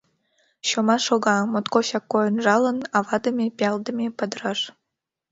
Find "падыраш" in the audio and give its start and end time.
4.17-4.59